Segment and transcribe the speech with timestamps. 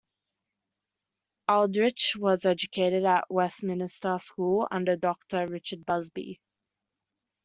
[1.47, 6.39] Aldrich was educated at Westminster School under Doctor Richard Busby.